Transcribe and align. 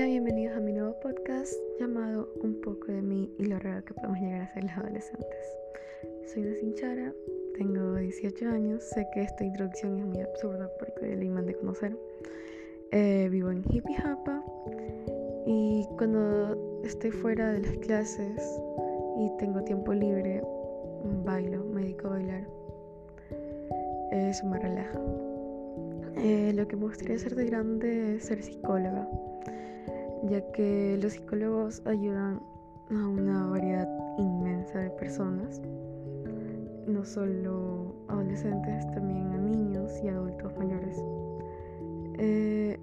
Hola, 0.00 0.08
bienvenidos 0.08 0.56
a 0.56 0.60
mi 0.60 0.72
nuevo 0.72 0.98
podcast 1.00 1.52
llamado 1.78 2.32
Un 2.42 2.58
poco 2.62 2.90
de 2.90 3.02
mí 3.02 3.30
y 3.36 3.44
lo 3.44 3.58
raro 3.58 3.84
que 3.84 3.92
podemos 3.92 4.18
llegar 4.18 4.40
a 4.40 4.48
ser 4.48 4.64
los 4.64 4.72
adolescentes. 4.72 5.58
Soy 6.32 6.42
de 6.42 6.54
Sinchara, 6.56 7.12
tengo 7.58 7.96
18 7.96 8.48
años, 8.48 8.82
sé 8.82 9.06
que 9.12 9.20
esta 9.20 9.44
introducción 9.44 9.98
es 9.98 10.06
muy 10.06 10.20
absurda 10.22 10.70
porque 10.78 11.14
le 11.14 11.26
iman 11.26 11.44
de 11.44 11.54
conocer. 11.54 11.94
Eh, 12.92 13.28
vivo 13.30 13.50
en 13.50 13.62
Hippie 13.70 13.94
Japa 13.96 14.42
y 15.44 15.86
cuando 15.98 16.80
estoy 16.82 17.10
fuera 17.10 17.52
de 17.52 17.60
las 17.60 17.76
clases 17.76 18.58
y 19.18 19.30
tengo 19.38 19.62
tiempo 19.64 19.92
libre, 19.92 20.42
bailo, 21.26 21.62
me 21.62 21.82
dedico 21.82 22.06
a 22.06 22.10
bailar. 22.12 22.46
Eso 24.12 24.46
me 24.46 24.58
relaja. 24.60 24.98
Eh, 26.16 26.54
lo 26.54 26.66
que 26.66 26.76
me 26.76 26.86
gustaría 26.86 27.16
hacer 27.16 27.34
de 27.34 27.44
grande 27.44 28.16
es 28.16 28.24
ser 28.24 28.42
psicóloga 28.42 29.06
ya 30.24 30.40
que 30.52 30.98
los 31.00 31.12
psicólogos 31.14 31.82
ayudan 31.86 32.40
a 32.90 33.08
una 33.08 33.46
variedad 33.46 33.88
inmensa 34.18 34.80
de 34.80 34.90
personas, 34.90 35.60
no 36.86 37.04
solo 37.04 37.94
adolescentes, 38.08 38.90
también 38.92 39.30
a 39.32 39.38
niños 39.38 39.92
y 40.02 40.08
adultos 40.08 40.52
mayores. 40.58 41.02
Eh, 42.18 42.78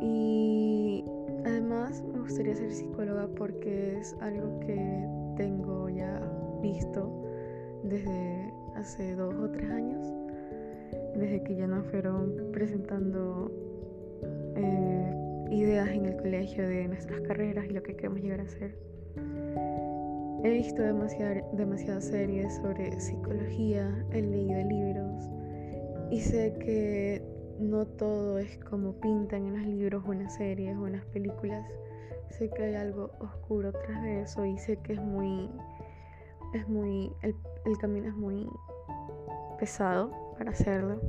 y 0.00 1.04
además 1.44 2.02
me 2.12 2.20
gustaría 2.20 2.54
ser 2.54 2.72
psicóloga 2.72 3.28
porque 3.36 3.98
es 3.98 4.16
algo 4.20 4.60
que 4.60 5.06
tengo 5.36 5.88
ya 5.88 6.20
visto 6.62 7.10
desde 7.84 8.52
hace 8.74 9.14
dos 9.14 9.34
o 9.34 9.48
tres 9.50 9.70
años, 9.70 10.06
desde 11.16 11.42
que 11.44 11.56
ya 11.56 11.66
nos 11.66 11.86
fueron 11.86 12.34
presentando 12.52 13.50
eh, 14.56 15.19
ideas 15.50 15.88
en 15.88 16.06
el 16.06 16.16
colegio 16.16 16.68
de 16.68 16.88
nuestras 16.88 17.20
carreras 17.22 17.66
y 17.66 17.70
lo 17.70 17.82
que 17.82 17.96
queremos 17.96 18.20
llegar 18.20 18.40
a 18.40 18.48
ser. 18.48 18.76
He 20.42 20.50
visto 20.50 20.82
demasiadas 20.82 22.04
series 22.04 22.56
sobre 22.56 22.98
psicología, 22.98 24.06
he 24.10 24.22
leído 24.22 24.62
libros 24.68 25.28
y 26.10 26.20
sé 26.20 26.54
que 26.58 27.22
no 27.58 27.86
todo 27.86 28.38
es 28.38 28.58
como 28.58 28.94
pintan 29.00 29.46
en 29.46 29.58
los 29.58 29.66
libros 29.66 30.02
o 30.06 30.12
en 30.12 30.24
las 30.24 30.34
series 30.36 30.76
o 30.78 30.86
en 30.86 30.94
las 30.94 31.04
películas. 31.06 31.66
Sé 32.30 32.48
que 32.48 32.62
hay 32.62 32.74
algo 32.74 33.10
oscuro 33.20 33.72
tras 33.72 34.02
de 34.02 34.22
eso 34.22 34.46
y 34.46 34.56
sé 34.58 34.78
que 34.78 34.94
es 34.94 35.00
muy, 35.00 35.50
es 36.54 36.66
muy, 36.68 37.12
el, 37.22 37.34
el 37.66 37.78
camino 37.78 38.08
es 38.08 38.14
muy 38.14 38.48
pesado 39.58 40.10
para 40.38 40.52
hacerlo. 40.52 41.00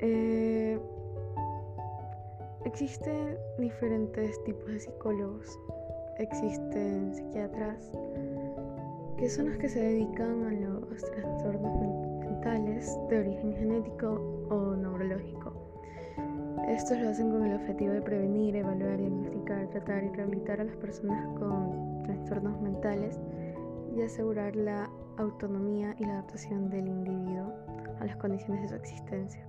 Eh, 0.00 0.78
Existen 2.66 3.38
diferentes 3.58 4.42
tipos 4.42 4.66
de 4.66 4.80
psicólogos. 4.80 5.56
Existen 6.18 7.14
psiquiatras, 7.14 7.92
que 9.16 9.28
son 9.30 9.50
los 9.50 9.58
que 9.58 9.68
se 9.68 9.80
dedican 9.80 10.44
a 10.44 10.50
los 10.50 11.00
trastornos 11.00 12.18
mentales 12.18 12.98
de 13.08 13.20
origen 13.20 13.54
genético 13.54 14.08
o 14.50 14.74
neurológico. 14.74 15.52
Estos 16.66 16.98
lo 16.98 17.10
hacen 17.10 17.30
con 17.30 17.46
el 17.46 17.54
objetivo 17.54 17.92
de 17.92 18.02
prevenir, 18.02 18.56
evaluar, 18.56 18.98
diagnosticar, 18.98 19.68
tratar 19.68 20.02
y 20.02 20.08
rehabilitar 20.08 20.60
a 20.60 20.64
las 20.64 20.76
personas 20.78 21.24
con 21.38 22.02
trastornos 22.02 22.60
mentales 22.60 23.20
y 23.96 24.02
asegurar 24.02 24.56
la 24.56 24.90
autonomía 25.18 25.94
y 26.00 26.04
la 26.04 26.14
adaptación 26.14 26.68
del 26.68 26.88
individuo 26.88 27.52
a 28.00 28.06
las 28.06 28.16
condiciones 28.16 28.62
de 28.62 28.68
su 28.70 28.74
existencia. 28.74 29.48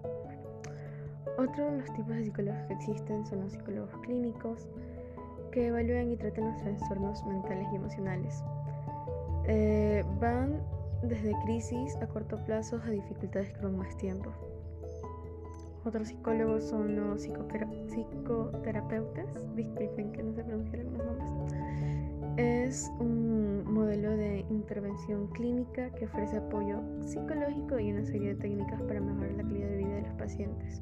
Otro 1.38 1.72
de 1.72 1.78
los 1.78 1.94
tipos 1.94 2.16
de 2.16 2.26
psicólogos 2.26 2.62
que 2.68 2.74
existen 2.74 3.26
son 3.26 3.42
los 3.42 3.52
psicólogos 3.52 3.92
clínicos, 4.02 4.68
que 5.52 5.68
evalúan 5.68 6.12
y 6.12 6.18
tratan 6.18 6.52
los 6.52 6.58
trastornos 6.58 7.26
mentales 7.26 7.68
y 7.72 7.76
emocionales. 7.76 8.44
Eh, 9.46 10.04
van 10.20 10.62
desde 11.04 11.34
crisis 11.44 11.96
a 11.98 12.08
corto 12.08 12.44
plazo 12.44 12.82
a 12.84 12.90
dificultades 12.90 13.54
con 13.60 13.78
más 13.78 13.96
tiempo. 13.98 14.32
Otros 15.86 16.08
psicólogos 16.10 16.64
son 16.66 16.96
los 16.96 17.22
psicoterapeutas, 17.22 19.56
disculpen 19.56 20.12
que 20.12 20.24
no 20.24 20.34
se 20.34 20.44
pronuncian 20.44 20.82
algunos 20.82 21.18
nombres. 21.18 21.54
Es 22.38 22.92
un 23.00 23.64
modelo 23.72 24.10
de 24.12 24.46
intervención 24.50 25.28
clínica 25.28 25.92
que 25.92 26.06
ofrece 26.06 26.38
apoyo 26.38 26.82
psicológico 27.02 27.80
y 27.80 27.92
una 27.92 28.04
serie 28.04 28.34
de 28.34 28.42
técnicas 28.42 28.82
para 28.82 29.00
mejorar 29.00 29.32
la 29.32 29.44
calidad 29.44 29.70
de 29.70 29.78
vida 29.78 29.96
de 29.96 30.02
los 30.02 30.14
pacientes. 30.16 30.82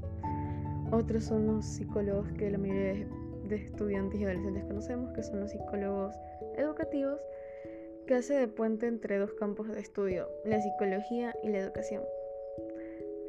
Otros 0.92 1.26
son 1.26 1.48
los 1.48 1.66
psicólogos 1.66 2.32
que 2.34 2.50
la 2.50 2.58
mayoría 2.58 3.08
de 3.48 3.56
estudiantes 3.56 4.20
y 4.20 4.24
adolescentes 4.24 4.64
conocemos, 4.66 5.12
que 5.14 5.24
son 5.24 5.40
los 5.42 5.52
psicólogos 5.52 6.16
educativos, 6.58 7.20
que 8.08 8.16
hace 8.16 8.36
de 8.36 8.48
puente 8.48 8.88
entre 8.88 9.18
dos 9.18 9.34
campos 9.34 9.68
de 9.68 9.80
estudio, 9.80 10.28
la 10.46 10.62
psicología 10.62 11.36
y 11.44 11.50
la 11.50 11.60
educación. 11.60 12.04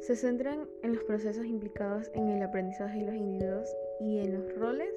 Se 0.01 0.15
centran 0.15 0.67
en 0.83 0.93
los 0.93 1.03
procesos 1.03 1.45
implicados 1.45 2.11
en 2.13 2.29
el 2.29 2.43
aprendizaje 2.43 2.99
de 2.99 3.05
los 3.05 3.15
individuos 3.15 3.75
y 3.99 4.19
en 4.19 4.35
los 4.35 4.55
roles 4.55 4.93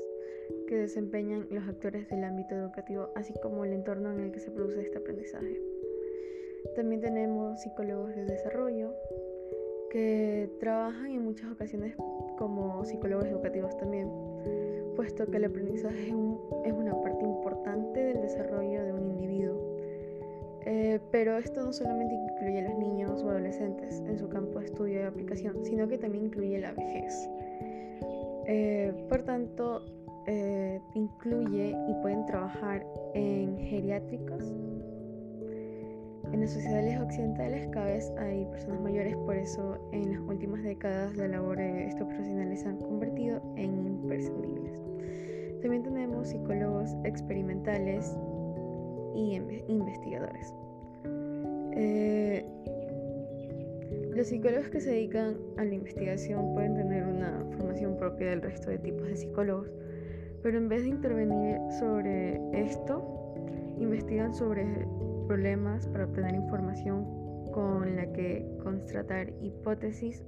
que 0.69 0.77
desempeñan 0.77 1.47
los 1.51 1.67
actores 1.67 2.09
del 2.09 2.25
ámbito 2.25 2.55
educativo, 2.55 3.11
así 3.15 3.33
como 3.43 3.65
el 3.65 3.73
entorno 3.73 4.13
en 4.13 4.21
el 4.21 4.33
que 4.33 4.41
se 4.41 4.51
produce 4.51 4.83
este 4.83 4.99
aprendizaje. 4.99 5.61
También 6.77 7.01
tenemos 7.01 7.61
psicólogos 7.61 8.15
de 8.15 8.25
desarrollo, 8.27 8.95
que 9.91 10.49
trabajan 10.61 11.11
en 11.11 11.25
muchas 11.25 11.51
ocasiones 11.51 11.97
como 12.41 12.83
psicólogos 12.87 13.27
educativos 13.27 13.77
también, 13.77 14.11
puesto 14.97 15.27
que 15.27 15.37
el 15.37 15.45
aprendizaje 15.45 16.09
es, 16.65 16.73
una 16.73 16.99
parte 17.03 17.23
importante 17.23 18.03
del 18.03 18.23
desarrollo 18.23 18.83
de 18.83 18.93
un 18.95 19.11
individuo. 19.11 19.77
Eh, 20.65 21.01
pero 21.11 21.37
esto 21.37 21.63
no 21.63 21.73
solamente 21.73 22.15
incluye 22.15 22.61
a 22.61 22.71
los 22.71 22.79
niños 22.79 23.23
o 23.23 23.29
adolescentes 23.29 24.01
en 24.01 24.19
su 24.19 24.29
campo 24.31 24.59
de 24.59 24.65
estudio 24.65 25.01
y 25.01 25.03
aplicación, 25.03 25.65
sino 25.67 25.87
que 25.87 25.99
también 25.99 26.25
incluye 26.25 26.59
la 26.59 26.73
vejez. 26.73 27.29
Eh, 28.47 28.95
por 29.11 29.23
tanto, 29.23 29.83
eh, 30.27 30.81
incluye 30.95 31.77
y 31.89 31.95
pueden 32.01 32.25
trabajar 32.25 32.87
en 33.13 33.59
geriátricos, 33.59 34.55
en 36.33 36.41
las 36.41 36.51
sociedades 36.51 37.01
occidentales 37.01 37.69
cada 37.73 37.87
vez 37.87 38.13
hay 38.19 38.45
personas 38.47 38.81
mayores, 38.81 39.17
por 39.17 39.37
eso 39.37 39.79
en 39.93 40.13
las 40.13 40.21
últimas 40.21 40.63
décadas 40.63 41.17
la 41.17 41.29
labor 41.29 41.57
de 41.59 41.89
estos 41.89 42.07
profesionales 42.07 42.61
se 42.61 42.69
han 42.69 42.79
convertido 42.79 43.43
en 43.57 43.87
imprescindibles. 43.87 44.79
También 45.61 45.83
tenemos 45.83 46.29
psicólogos 46.29 46.91
experimentales 47.05 48.17
y 49.15 49.41
investigadores. 49.69 50.55
Eh, 51.73 52.45
los 54.15 54.29
psicólogos 54.29 54.69
que 54.69 54.81
se 54.81 54.91
dedican 54.91 55.37
a 55.57 55.65
la 55.65 55.75
investigación 55.75 56.55
pueden 56.55 56.75
tener 56.75 57.05
una 57.05 57.45
formación 57.57 57.97
propia 57.97 58.31
del 58.31 58.43
resto 58.43 58.71
de 58.71 58.79
tipos 58.79 59.07
de 59.07 59.17
psicólogos, 59.17 59.71
pero 60.43 60.59
en 60.59 60.69
vez 60.69 60.83
de 60.83 60.89
intervenir 60.89 61.59
sobre 61.79 62.41
esto, 62.53 63.03
investigan 63.79 64.35
sobre 64.35 64.87
problemas 65.31 65.87
para 65.87 66.07
obtener 66.07 66.35
información 66.35 67.05
con 67.53 67.95
la 67.95 68.13
que 68.13 68.45
constatar 68.65 69.33
hipótesis 69.41 70.25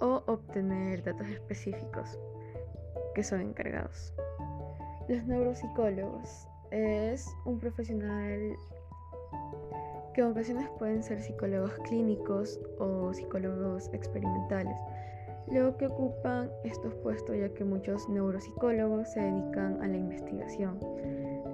o 0.00 0.22
obtener 0.26 1.02
datos 1.02 1.28
específicos 1.28 2.18
que 3.14 3.22
son 3.22 3.42
encargados. 3.42 4.14
Los 5.06 5.22
neuropsicólogos 5.26 6.48
es 6.70 7.26
un 7.44 7.58
profesional 7.58 8.56
que 10.14 10.22
en 10.22 10.28
ocasiones 10.28 10.70
pueden 10.78 11.02
ser 11.02 11.20
psicólogos 11.20 11.74
clínicos 11.86 12.58
o 12.78 13.12
psicólogos 13.12 13.90
experimentales, 13.92 14.78
luego 15.52 15.76
que 15.76 15.88
ocupan 15.88 16.50
estos 16.64 16.94
puestos 17.02 17.36
ya 17.36 17.50
que 17.50 17.64
muchos 17.64 18.08
neuropsicólogos 18.08 19.12
se 19.12 19.20
dedican 19.20 19.82
a 19.82 19.88
la 19.88 19.98
investigación 19.98 20.78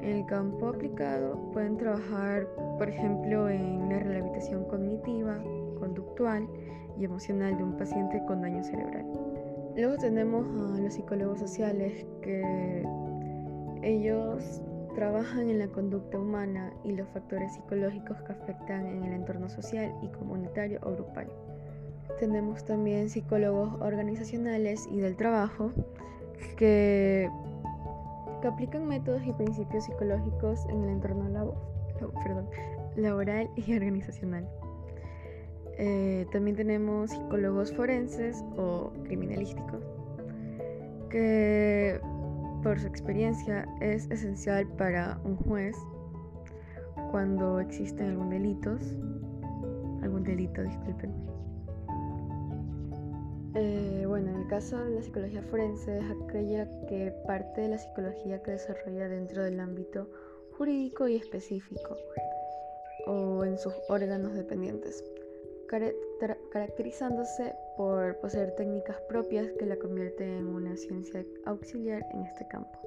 en 0.02 0.18
el 0.18 0.26
campo 0.26 0.68
aplicado 0.68 1.36
pueden 1.52 1.76
trabajar, 1.76 2.46
por 2.78 2.88
ejemplo, 2.88 3.48
en 3.48 3.88
la 3.88 3.98
rehabilitación 3.98 4.64
cognitiva, 4.64 5.38
conductual 5.78 6.46
y 6.98 7.04
emocional 7.04 7.56
de 7.56 7.64
un 7.64 7.76
paciente 7.76 8.22
con 8.26 8.42
daño 8.42 8.62
cerebral. 8.64 9.06
Luego 9.76 9.96
tenemos 9.98 10.46
a 10.72 10.80
los 10.80 10.94
psicólogos 10.94 11.38
sociales 11.38 12.06
que 12.22 12.82
ellos 13.82 14.62
trabajan 14.94 15.50
en 15.50 15.58
la 15.58 15.68
conducta 15.68 16.18
humana 16.18 16.72
y 16.82 16.92
los 16.92 17.06
factores 17.08 17.52
psicológicos 17.52 18.20
que 18.22 18.32
afectan 18.32 18.86
en 18.86 19.04
el 19.04 19.12
entorno 19.12 19.50
social 19.50 19.94
y 20.02 20.08
comunitario 20.08 20.80
o 20.82 20.92
grupal. 20.92 21.28
Tenemos 22.18 22.64
también 22.64 23.10
psicólogos 23.10 23.74
organizacionales 23.82 24.88
y 24.90 25.00
del 25.00 25.16
trabajo 25.16 25.70
que 26.56 27.28
aplican 28.48 28.86
métodos 28.86 29.22
y 29.26 29.32
principios 29.32 29.84
psicológicos 29.84 30.66
en 30.66 30.82
el 30.84 30.90
entorno 30.90 31.54
laboral 32.96 33.50
y 33.56 33.74
organizacional. 33.74 34.48
Eh, 35.78 36.26
también 36.32 36.56
tenemos 36.56 37.10
psicólogos 37.10 37.72
forenses 37.72 38.42
o 38.56 38.92
criminalísticos 39.04 39.84
que 41.10 42.00
por 42.66 42.80
su 42.80 42.88
experiencia, 42.88 43.64
es 43.80 44.10
esencial 44.10 44.66
para 44.66 45.20
un 45.22 45.36
juez 45.36 45.76
cuando 47.12 47.60
existen 47.60 48.10
algún 48.10 48.30
delitos, 48.30 48.82
algún 50.02 50.24
delito, 50.24 50.62
disculpen. 50.62 51.35
Eh, 53.58 54.04
bueno, 54.06 54.32
en 54.32 54.42
el 54.42 54.48
caso 54.48 54.76
de 54.76 54.90
la 54.90 55.02
psicología 55.02 55.40
forense 55.40 55.96
es 55.96 56.04
aquella 56.10 56.68
que 56.86 57.10
parte 57.26 57.62
de 57.62 57.68
la 57.68 57.78
psicología 57.78 58.42
que 58.42 58.50
desarrolla 58.50 59.08
dentro 59.08 59.42
del 59.44 59.58
ámbito 59.60 60.10
jurídico 60.58 61.08
y 61.08 61.16
específico 61.16 61.96
o 63.06 63.46
en 63.46 63.56
sus 63.56 63.72
órganos 63.88 64.34
dependientes, 64.34 65.02
caracterizándose 66.52 67.54
por 67.78 68.18
poseer 68.18 68.54
técnicas 68.56 69.00
propias 69.08 69.50
que 69.58 69.64
la 69.64 69.76
convierten 69.76 70.28
en 70.28 70.48
una 70.48 70.76
ciencia 70.76 71.24
auxiliar 71.46 72.04
en 72.12 72.26
este 72.26 72.46
campo. 72.48 72.78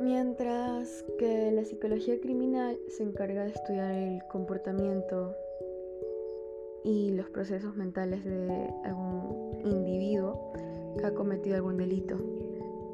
Mientras 0.00 1.04
que 1.18 1.52
la 1.52 1.64
psicología 1.64 2.18
criminal 2.22 2.78
se 2.88 3.02
encarga 3.02 3.44
de 3.44 3.50
estudiar 3.50 3.92
el 3.92 4.22
comportamiento 4.28 5.36
y 6.86 7.10
los 7.10 7.28
procesos 7.30 7.74
mentales 7.74 8.24
de 8.24 8.72
algún 8.84 9.58
individuo 9.64 10.52
que 10.96 11.04
ha 11.04 11.12
cometido 11.12 11.56
algún 11.56 11.76
delito. 11.76 12.16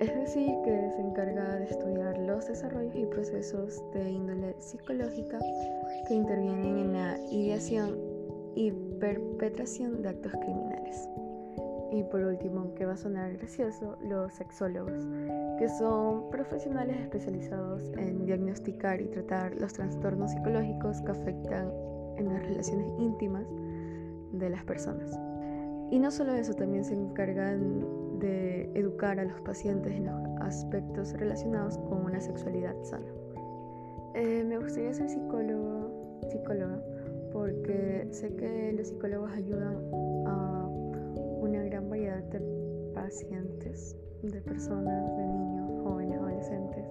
Es 0.01 0.13
decir, 0.15 0.51
que 0.65 0.91
se 0.97 1.01
encarga 1.01 1.57
de 1.57 1.67
estudiar 1.67 2.19
los 2.19 2.49
desarrollos 2.49 2.95
y 2.97 3.05
procesos 3.05 3.83
de 3.93 4.11
índole 4.11 4.55
psicológica 4.59 5.39
que 6.09 6.15
intervienen 6.15 6.79
en 6.79 6.93
la 6.95 7.19
ideación 7.31 7.99
y 8.57 8.73
perpetración 8.99 10.01
de 10.01 10.09
actos 10.09 10.33
criminales. 10.33 11.09
Y 11.93 12.03
por 12.05 12.23
último, 12.23 12.61
aunque 12.61 12.87
va 12.87 12.95
a 12.95 12.97
sonar 12.97 13.35
gracioso, 13.37 13.99
los 14.03 14.33
sexólogos, 14.33 15.07
que 15.59 15.69
son 15.69 16.31
profesionales 16.31 16.99
especializados 16.99 17.93
en 17.99 18.25
diagnosticar 18.25 19.03
y 19.03 19.09
tratar 19.09 19.55
los 19.57 19.75
trastornos 19.75 20.31
psicológicos 20.31 21.03
que 21.03 21.11
afectan 21.11 21.71
en 22.17 22.29
las 22.31 22.43
relaciones 22.43 22.87
íntimas 22.99 23.47
de 24.33 24.51
las 24.51 24.65
personas. 24.65 25.19
Y 25.91 25.99
no 25.99 26.11
solo 26.11 26.35
eso, 26.35 26.55
también 26.55 26.85
se 26.85 26.95
encargan 26.95 28.19
de 28.19 28.71
educar 28.75 29.19
a 29.21 29.25
los 29.25 29.41
pacientes 29.43 29.93
en 29.93 30.07
los 30.07 30.41
aspectos 30.41 31.13
relacionados 31.15 31.77
con 31.79 32.05
una 32.05 32.21
sexualidad 32.21 32.75
sana. 32.83 33.07
Eh, 34.15 34.45
me 34.45 34.59
gustaría 34.59 34.93
ser 34.95 35.09
psicólogo, 35.09 36.21
psicóloga 36.31 36.81
porque 37.33 38.07
sé 38.11 38.35
que 38.37 38.73
los 38.73 38.89
psicólogos 38.89 39.33
ayudan 39.33 39.77
a 40.27 40.67
una 41.41 41.63
gran 41.65 41.89
variedad 41.89 42.23
de 42.25 42.41
pacientes, 42.95 43.97
de 44.23 44.41
personas, 44.43 45.17
de 45.17 45.27
niños, 45.27 45.83
jóvenes, 45.83 46.19
adolescentes, 46.19 46.85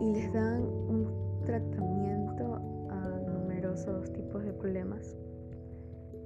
y 0.00 0.12
les 0.12 0.32
dan 0.32 0.62
un 0.62 1.42
tratamiento 1.44 2.54
a 2.90 3.20
numerosos 3.26 4.12
tipos 4.12 4.44
de 4.44 4.52
problemas 4.52 5.16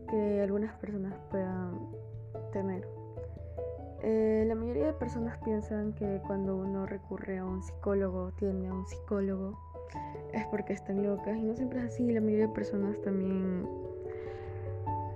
que 0.09 0.43
algunas 0.43 0.75
personas 0.77 1.15
puedan 1.31 1.79
tener. 2.53 2.87
Eh, 4.03 4.45
la 4.47 4.55
mayoría 4.55 4.87
de 4.87 4.93
personas 4.93 5.39
piensan 5.45 5.93
que 5.93 6.21
cuando 6.27 6.57
uno 6.57 6.87
recurre 6.87 7.39
a 7.39 7.45
un 7.45 7.63
psicólogo, 7.63 8.33
tiene 8.39 8.69
a 8.69 8.75
un 8.75 8.87
psicólogo, 8.87 9.59
es 10.33 10.47
porque 10.47 10.73
están 10.73 11.03
locas 11.03 11.37
y 11.37 11.43
no 11.43 11.55
siempre 11.55 11.81
es 11.81 11.87
así. 11.87 12.13
La 12.13 12.21
mayoría 12.21 12.47
de 12.47 12.53
personas 12.53 13.01
también 13.03 13.67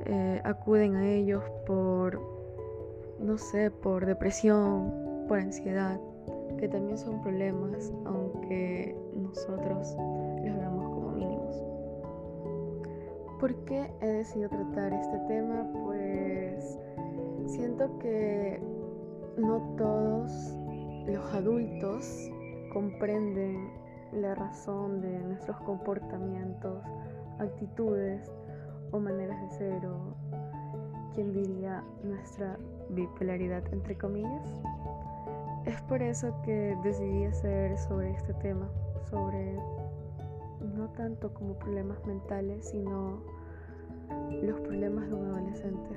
eh, 0.07 0.41
acuden 0.45 0.97
a 0.97 1.09
ellos 1.09 1.45
por, 1.67 2.21
no 3.21 3.39
sé, 3.39 3.71
por 3.71 4.05
depresión, 4.05 4.93
por 5.29 5.39
ansiedad, 5.39 6.01
que 6.59 6.69
también 6.69 6.99
son 6.99 7.23
problemas, 7.23 7.93
aunque 8.05 8.97
nosotros 9.15 9.97
¿Por 13.43 13.57
qué 13.65 13.93
he 14.01 14.07
decidido 14.07 14.51
tratar 14.51 14.93
este 14.93 15.19
tema? 15.27 15.67
Pues 15.73 16.79
siento 17.47 17.99
que 17.99 18.63
no 19.37 19.75
todos 19.77 20.57
los 21.09 21.35
adultos 21.35 22.31
comprenden 22.73 23.69
la 24.13 24.37
razón 24.37 25.01
de 25.01 25.19
nuestros 25.25 25.57
comportamientos, 25.63 26.85
actitudes 27.41 28.31
o 28.93 29.01
maneras 29.01 29.37
de 29.43 29.59
ser 29.59 29.87
o 29.87 30.15
quien 31.13 31.33
diría 31.33 31.83
nuestra 32.05 32.57
bipolaridad 32.91 33.65
entre 33.73 33.99
comillas. 33.99 34.63
Es 35.67 35.83
por 35.89 36.01
eso 36.01 36.33
que 36.45 36.79
decidí 36.85 37.25
hacer 37.25 37.77
sobre 37.77 38.13
este 38.13 38.35
tema, 38.35 38.71
sobre 39.11 39.59
no 40.77 40.89
tanto 40.91 41.33
como 41.35 41.55
problemas 41.59 42.05
mentales, 42.07 42.67
sino 42.69 43.23
los 44.43 44.61
problemas 44.61 45.09
de 45.09 45.15
un 45.15 45.27
adolescente. 45.27 45.91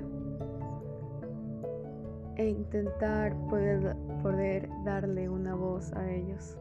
E 2.36 2.48
intentar 2.50 3.34
poder, 3.48 3.96
poder 4.22 4.68
darle 4.84 5.28
una 5.28 5.54
voz 5.54 5.92
a 5.94 6.10
ellos. 6.10 6.56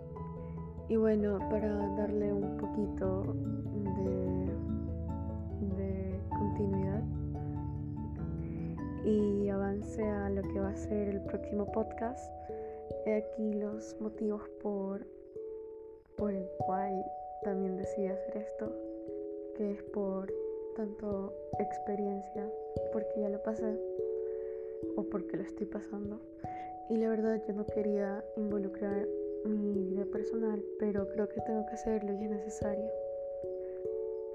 Y 0.88 0.96
bueno, 0.96 1.40
para 1.50 1.68
darle 1.98 2.32
un 2.32 2.58
poquito 2.58 3.36
de, 5.78 6.20
continuidad 6.30 7.04
y 9.04 9.50
avance 9.50 10.04
a 10.04 10.30
lo 10.30 10.42
que 10.42 10.60
va 10.60 10.70
a 10.70 10.76
ser 10.76 11.10
el 11.10 11.22
próximo 11.22 11.66
podcast, 11.72 12.32
he 13.06 13.16
aquí 13.16 13.54
los 13.54 13.96
motivos 14.00 14.42
por, 14.62 15.06
por 16.18 16.34
el 16.34 16.48
cual 16.60 17.04
también 17.46 17.78
decidí 17.78 18.08
hacer 18.08 18.38
esto, 18.38 18.74
que 19.56 19.72
es 19.72 19.84
por 19.84 20.34
tanto 20.76 21.32
experiencia, 21.60 22.52
porque 22.92 23.22
ya 23.22 23.30
lo 23.30 23.42
pasé 23.44 23.80
o 24.96 25.04
porque 25.04 25.38
lo 25.38 25.44
estoy 25.44 25.68
pasando. 25.68 26.20
Y 26.90 26.98
la 26.98 27.10
verdad 27.10 27.40
yo 27.48 27.54
no 27.54 27.66
quería 27.68 28.26
involucrar 28.36 29.08
mi 29.46 29.84
vida 29.84 30.06
personal, 30.06 30.64
pero 30.80 31.08
creo 31.10 31.30
que 31.30 31.40
tengo 31.42 31.64
que 31.68 31.74
hacerlo 31.74 32.14
y 32.14 32.24
es 32.24 32.32
necesario. 32.32 32.90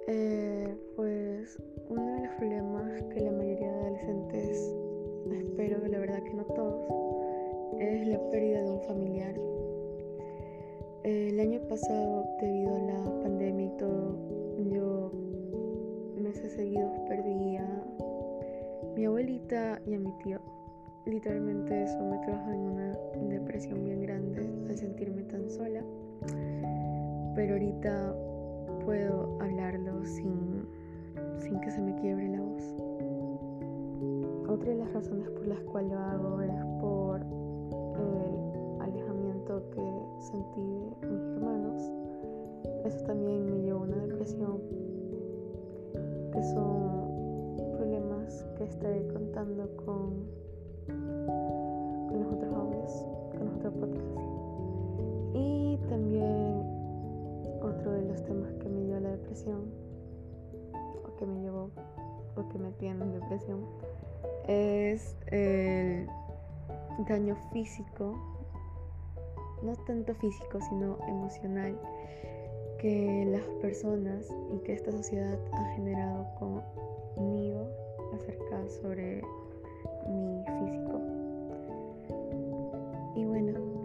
Eh, 0.06 0.72
pues 0.94 1.58
uno 1.88 2.14
de 2.14 2.26
los 2.26 2.34
problemas 2.36 3.02
que 3.12 3.20
la 3.22 3.32
mayoría 3.32 3.72
de 3.72 3.80
adolescentes, 3.80 4.72
espero 5.32 5.78
la 5.88 5.98
verdad 5.98 6.22
que 6.22 6.34
no 6.34 6.44
todos, 6.44 7.74
es 7.80 8.06
la 8.06 8.20
pérdida 8.30 8.62
de 8.62 8.70
un 8.70 8.82
familiar. 8.82 9.59
El 11.04 11.40
año 11.40 11.60
pasado, 11.68 12.24
debido 12.40 12.74
a 12.74 12.78
la 12.78 13.22
pandemia 13.22 13.66
y 13.66 13.76
todo, 13.78 14.16
yo 14.70 15.12
meses 16.16 16.52
seguidos 16.52 16.92
perdí 17.08 17.56
a 17.56 17.84
mi 18.94 19.04
abuelita 19.04 19.80
y 19.86 19.94
a 19.94 19.98
mi 19.98 20.12
tío 20.22 20.40
literalmente 21.06 21.84
eso 21.84 21.98
me 22.04 22.18
trajo 22.18 22.50
en 22.50 22.60
una 22.60 22.98
depresión 23.28 23.82
bien 23.84 24.02
grande 24.02 24.48
al 24.68 24.76
sentirme 24.76 25.22
tan 25.24 25.48
sola. 25.48 25.82
Pero 27.34 27.54
ahorita 27.54 28.14
puedo 28.84 29.38
hablarlo 29.40 30.04
sin, 30.04 30.66
sin 31.38 31.60
que 31.60 31.70
se 31.70 31.80
me 31.80 31.94
quiebre 31.96 32.28
la 32.28 32.40
voz. 32.40 32.74
Otra 34.48 34.70
de 34.70 34.76
las 34.76 34.92
razones 34.92 35.28
por 35.30 35.46
las 35.46 35.60
cuales 35.60 35.92
lo 35.92 35.98
hago 35.98 36.40
es 36.42 36.64
por 36.80 37.20
el 37.20 38.49
que 39.58 39.82
sentí 40.20 40.60
de 41.00 41.08
mis 41.08 41.22
hermanos. 41.34 41.92
Eso 42.84 43.04
también 43.04 43.50
me 43.50 43.62
llevó 43.62 43.80
a 43.80 43.82
una 43.82 43.96
depresión, 43.96 44.60
que 46.32 46.42
son 46.42 47.56
problemas 47.76 48.46
que 48.56 48.64
estaré 48.64 49.06
contando 49.08 49.68
con 49.84 50.40
con 52.08 52.20
los 52.24 52.32
otros 52.32 52.54
audios, 52.54 53.06
con 53.30 53.46
los 53.46 53.54
otros 53.56 53.74
podcasts. 53.74 54.14
Y 55.34 55.78
también 55.88 56.62
otro 57.62 57.92
de 57.92 58.02
los 58.02 58.22
temas 58.24 58.52
que 58.54 58.68
me 58.68 58.82
llevó 58.82 58.98
a 58.98 59.00
la 59.00 59.10
depresión, 59.10 59.62
o 60.72 61.16
que 61.16 61.26
me 61.26 61.40
llevó, 61.40 61.70
o 62.36 62.48
que 62.48 62.58
me 62.58 62.72
tiene 62.72 63.04
en 63.04 63.12
depresión, 63.12 63.60
es 64.46 65.16
el 65.26 66.08
daño 67.08 67.36
físico, 67.52 68.14
no 69.62 69.74
tanto 69.86 70.14
físico, 70.14 70.58
sino 70.68 70.98
emocional, 71.08 71.78
que 72.78 73.26
las 73.26 73.44
personas 73.60 74.26
y 74.54 74.58
que 74.60 74.72
esta 74.72 74.90
sociedad 74.90 75.38
ha 75.52 75.64
generado 75.74 76.26
conmigo 76.38 77.68
acerca 78.14 78.68
sobre 78.68 79.22
mi 80.08 80.42
físico. 80.46 81.00
Y 83.16 83.24
bueno, 83.24 83.79